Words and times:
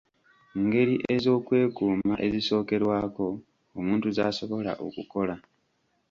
Ngeri 0.61 0.95
ez'okwekuuma 1.13 2.15
ezisookerwako 2.25 3.27
omuntu 3.77 4.07
z'asobola 4.15 4.71
okukola? 4.85 5.35